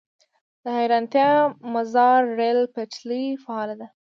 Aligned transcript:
د 0.63 0.65
حیرتان- 0.77 1.39
مزار 1.73 2.19
ریل 2.39 2.59
پټلۍ 2.73 3.25
فعاله 3.43 3.75
ده؟ 3.79 3.87